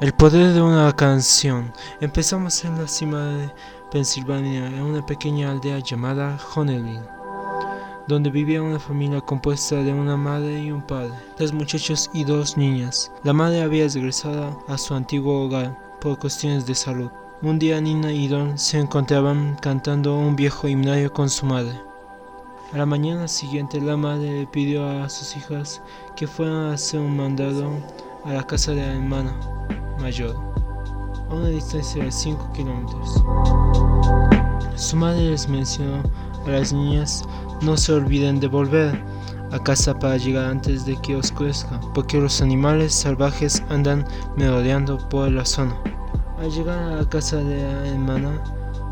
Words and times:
El 0.00 0.12
poder 0.12 0.52
de 0.52 0.60
una 0.60 0.92
canción. 0.96 1.72
Empezamos 2.00 2.64
en 2.64 2.76
la 2.78 2.88
cima 2.88 3.26
de 3.26 3.48
Pensilvania, 3.92 4.66
en 4.66 4.82
una 4.82 5.06
pequeña 5.06 5.52
aldea 5.52 5.78
llamada 5.78 6.36
Honeyville, 6.52 7.08
donde 8.08 8.28
vivía 8.28 8.60
una 8.60 8.80
familia 8.80 9.20
compuesta 9.20 9.76
de 9.76 9.92
una 9.92 10.16
madre 10.16 10.60
y 10.60 10.72
un 10.72 10.82
padre, 10.82 11.14
tres 11.36 11.52
muchachos 11.52 12.10
y 12.12 12.24
dos 12.24 12.56
niñas. 12.56 13.12
La 13.22 13.32
madre 13.32 13.62
había 13.62 13.86
regresado 13.86 14.64
a 14.66 14.76
su 14.78 14.94
antiguo 14.94 15.44
hogar 15.44 15.78
por 16.00 16.18
cuestiones 16.18 16.66
de 16.66 16.74
salud. 16.74 17.10
Un 17.40 17.60
día 17.60 17.80
Nina 17.80 18.12
y 18.12 18.26
Don 18.26 18.58
se 18.58 18.80
encontraban 18.80 19.56
cantando 19.60 20.18
un 20.18 20.34
viejo 20.34 20.66
himnario 20.66 21.12
con 21.12 21.30
su 21.30 21.46
madre. 21.46 21.80
A 22.72 22.78
la 22.78 22.84
mañana 22.84 23.28
siguiente 23.28 23.80
la 23.80 23.96
madre 23.96 24.40
le 24.40 24.46
pidió 24.48 24.88
a 24.88 25.08
sus 25.08 25.36
hijas 25.36 25.80
que 26.16 26.26
fueran 26.26 26.70
a 26.70 26.72
hacer 26.72 26.98
un 26.98 27.16
mandado 27.16 27.70
a 28.24 28.32
la 28.32 28.44
casa 28.44 28.72
de 28.72 28.80
la 28.80 28.94
hermana 28.94 29.34
a 30.04 31.34
una 31.34 31.48
distancia 31.48 32.04
de 32.04 32.12
5 32.12 32.52
kilómetros. 32.52 33.24
Su 34.76 34.96
madre 34.96 35.30
les 35.30 35.48
mencionó 35.48 36.02
a 36.44 36.50
las 36.50 36.74
niñas 36.74 37.24
no 37.62 37.74
se 37.78 37.94
olviden 37.94 38.38
de 38.38 38.48
volver 38.48 39.02
a 39.50 39.58
casa 39.58 39.98
para 39.98 40.18
llegar 40.18 40.50
antes 40.50 40.84
de 40.84 40.94
que 41.00 41.16
oscurezca, 41.16 41.80
porque 41.94 42.20
los 42.20 42.42
animales 42.42 42.92
salvajes 42.92 43.62
andan 43.70 44.04
merodeando 44.36 44.98
por 45.08 45.32
la 45.32 45.46
zona. 45.46 45.74
Al 46.38 46.50
llegar 46.50 46.82
a 46.82 46.96
la 46.96 47.08
casa 47.08 47.36
de 47.36 47.62
la 47.62 47.88
hermana, 47.88 48.44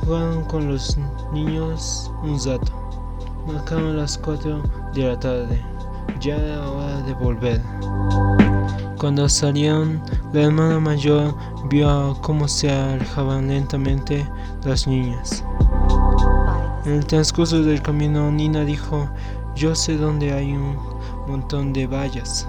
jugaron 0.00 0.42
con 0.44 0.68
los 0.68 0.96
niños 1.34 2.10
un 2.22 2.38
rato. 2.46 2.72
Marcaron 3.46 3.98
las 3.98 4.16
4 4.16 4.62
de 4.94 5.02
la 5.02 5.20
tarde. 5.20 5.62
Ya 6.20 6.36
era 6.36 6.70
hora 6.70 7.02
de 7.02 7.12
volver. 7.12 7.60
Cuando 9.04 9.28
salieron, 9.28 10.00
la 10.32 10.44
hermana 10.44 10.80
mayor 10.80 11.34
vio 11.68 12.16
cómo 12.22 12.48
se 12.48 12.72
alejaban 12.72 13.48
lentamente 13.48 14.26
las 14.64 14.86
niñas. 14.86 15.44
En 16.86 16.92
el 16.94 17.04
transcurso 17.04 17.62
del 17.62 17.82
camino, 17.82 18.32
Nina 18.32 18.64
dijo, 18.64 19.06
yo 19.54 19.74
sé 19.74 19.98
dónde 19.98 20.32
hay 20.32 20.54
un 20.54 20.78
montón 21.28 21.74
de 21.74 21.86
vallas. 21.86 22.48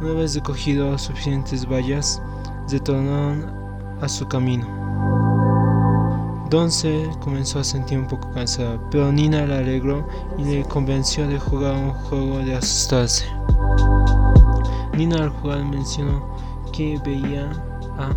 Una 0.00 0.12
vez 0.12 0.36
recogido 0.36 0.96
suficientes 0.96 1.68
vallas, 1.68 2.22
retornaron 2.70 3.52
a 4.00 4.08
su 4.08 4.28
camino. 4.28 4.64
Don 6.50 6.70
se 6.70 7.10
comenzó 7.18 7.58
a 7.58 7.64
sentir 7.64 7.98
un 7.98 8.06
poco 8.06 8.30
cansado, 8.30 8.78
pero 8.92 9.10
Nina 9.10 9.44
la 9.44 9.58
alegró 9.58 10.06
y 10.38 10.44
le 10.44 10.62
convenció 10.66 11.26
de 11.26 11.40
jugar 11.40 11.74
un 11.74 11.90
juego 11.90 12.38
de 12.38 12.54
asustarse. 12.54 13.24
Nina 14.98 15.22
al 15.22 15.30
jugar 15.30 15.64
mencionó 15.64 16.28
que 16.72 17.00
veía 17.04 17.48
a... 17.98 18.12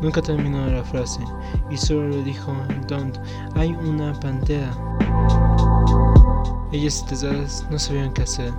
Nunca 0.00 0.22
terminó 0.22 0.64
la 0.68 0.84
frase 0.84 1.18
y 1.70 1.76
solo 1.76 2.08
le 2.08 2.22
dijo, 2.22 2.54
Don, 2.86 3.12
hay 3.56 3.72
una 3.72 4.12
pantera. 4.20 4.70
Ellas 6.70 7.04
tesadas 7.04 7.66
no 7.68 7.80
sabían 7.80 8.12
qué 8.12 8.22
hacer. 8.22 8.52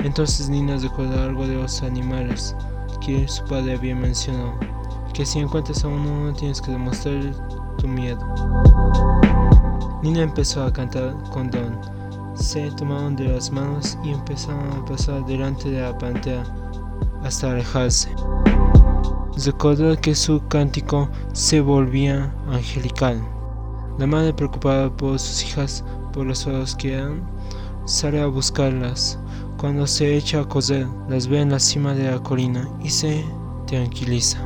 Entonces 0.00 0.50
Nina 0.50 0.76
recordó 0.76 1.22
algo 1.22 1.46
de 1.46 1.54
los 1.54 1.82
animales 1.82 2.54
que 3.00 3.26
su 3.26 3.42
padre 3.44 3.76
había 3.76 3.96
mencionado, 3.96 4.52
que 5.14 5.24
si 5.24 5.38
encuentras 5.38 5.84
a 5.84 5.88
uno 5.88 6.26
no 6.26 6.32
tienes 6.34 6.60
que 6.60 6.72
demostrar 6.72 7.32
tu 7.78 7.88
miedo. 7.88 8.20
Nina 10.02 10.20
empezó 10.20 10.64
a 10.64 10.72
cantar 10.72 11.14
con 11.30 11.50
Don 11.50 11.99
se 12.34 12.70
tomaron 12.72 13.16
de 13.16 13.24
las 13.24 13.50
manos 13.50 13.98
y 14.04 14.10
empezaron 14.10 14.70
a 14.72 14.84
pasar 14.84 15.24
delante 15.26 15.70
de 15.70 15.82
la 15.82 15.96
pantera 15.98 16.44
hasta 17.22 17.50
alejarse. 17.50 18.10
Recordó 19.44 19.96
que 19.96 20.14
su 20.14 20.46
cántico 20.48 21.08
se 21.32 21.60
volvía 21.60 22.32
angelical. 22.48 23.20
La 23.98 24.06
madre, 24.06 24.32
preocupada 24.32 24.94
por 24.94 25.18
sus 25.18 25.44
hijas, 25.44 25.84
por 26.12 26.26
las 26.26 26.46
horas 26.46 26.74
que 26.74 26.94
eran, 26.94 27.22
sale 27.84 28.20
a 28.20 28.26
buscarlas. 28.26 29.18
Cuando 29.58 29.86
se 29.86 30.16
echa 30.16 30.40
a 30.40 30.48
correr, 30.48 30.86
las 31.08 31.26
ve 31.26 31.40
en 31.40 31.50
la 31.50 31.60
cima 31.60 31.94
de 31.94 32.10
la 32.10 32.18
colina 32.22 32.68
y 32.82 32.90
se 32.90 33.24
tranquiliza. 33.66 34.38